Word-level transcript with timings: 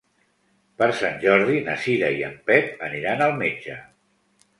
Per 0.81 0.85
Sant 1.01 1.19
Jordi 1.25 1.59
na 1.67 1.75
Cira 1.83 2.09
i 2.21 2.23
en 2.29 2.33
Pep 2.47 2.81
aniran 2.87 3.21
al 3.27 3.37
metge. 3.43 3.77